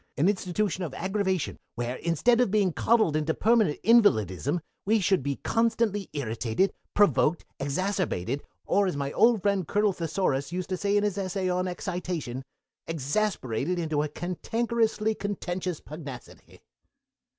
[0.17, 5.35] "An institution of aggravation, where, instead of being coddled into permanent invalidism, we should be
[5.43, 11.49] constantly irritated, provoked, exacerbated, or, as my old friend Colonel Thesaurus says in his Essay
[11.49, 12.43] on Excitation,
[12.87, 16.61] exasperated into a cantankerously contentious pugnacity!"